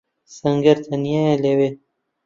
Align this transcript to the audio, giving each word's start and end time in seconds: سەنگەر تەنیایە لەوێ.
سەنگەر 0.35 0.77
تەنیایە 0.85 1.35
لەوێ. 1.43 1.69